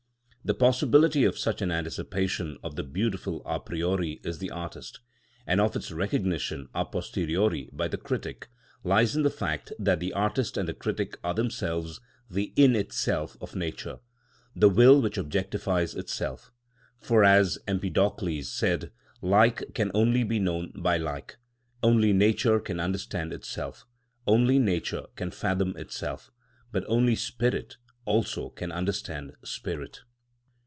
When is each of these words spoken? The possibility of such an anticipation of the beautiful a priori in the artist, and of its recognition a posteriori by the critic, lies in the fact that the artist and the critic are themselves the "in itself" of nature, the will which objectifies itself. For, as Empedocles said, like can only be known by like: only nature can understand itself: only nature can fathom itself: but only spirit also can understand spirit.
The 0.43 0.55
possibility 0.55 1.23
of 1.23 1.37
such 1.37 1.61
an 1.61 1.69
anticipation 1.71 2.57
of 2.63 2.75
the 2.75 2.81
beautiful 2.83 3.43
a 3.45 3.59
priori 3.59 4.19
in 4.25 4.37
the 4.39 4.49
artist, 4.49 4.99
and 5.45 5.61
of 5.61 5.75
its 5.75 5.91
recognition 5.91 6.67
a 6.73 6.83
posteriori 6.83 7.69
by 7.71 7.87
the 7.87 7.97
critic, 7.99 8.47
lies 8.83 9.15
in 9.15 9.21
the 9.21 9.29
fact 9.29 9.71
that 9.77 9.99
the 9.99 10.13
artist 10.13 10.57
and 10.57 10.67
the 10.67 10.73
critic 10.73 11.15
are 11.23 11.35
themselves 11.35 12.01
the 12.27 12.53
"in 12.55 12.75
itself" 12.75 13.37
of 13.39 13.55
nature, 13.55 13.99
the 14.55 14.67
will 14.67 14.99
which 14.99 15.15
objectifies 15.17 15.95
itself. 15.95 16.51
For, 16.99 17.23
as 17.23 17.59
Empedocles 17.67 18.51
said, 18.51 18.91
like 19.21 19.75
can 19.75 19.91
only 19.93 20.23
be 20.23 20.39
known 20.39 20.73
by 20.75 20.97
like: 20.97 21.37
only 21.83 22.13
nature 22.13 22.59
can 22.59 22.79
understand 22.79 23.31
itself: 23.31 23.85
only 24.25 24.57
nature 24.57 25.05
can 25.15 25.29
fathom 25.29 25.77
itself: 25.77 26.31
but 26.71 26.83
only 26.87 27.15
spirit 27.15 27.77
also 28.07 28.49
can 28.49 28.71
understand 28.71 29.33
spirit. 29.43 29.99